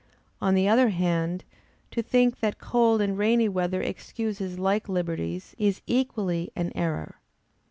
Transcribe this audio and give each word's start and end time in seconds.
On 0.41 0.55
the 0.55 0.67
other 0.67 0.89
hand, 0.89 1.43
to 1.91 2.01
think 2.01 2.39
that 2.39 2.57
cold 2.57 3.01
and 3.03 3.15
rainy 3.19 3.47
weather 3.47 3.83
excuses 3.83 4.57
like 4.57 4.89
liberties, 4.89 5.53
is 5.59 5.83
equally 5.85 6.49
an 6.55 6.71
error. 6.73 7.17